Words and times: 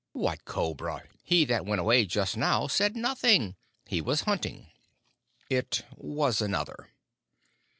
"What 0.13 0.45
cobra? 0.45 1.03
He 1.21 1.45
that 1.45 1.63
went 1.67 1.79
away 1.79 2.07
just 2.07 2.35
now 2.35 2.65
said 2.65 2.95
nothing. 2.95 3.55
He 3.85 4.01
was 4.01 4.21
hunting." 4.21 4.71
"It 5.47 5.83
was 5.95 6.41
another." 6.41 6.89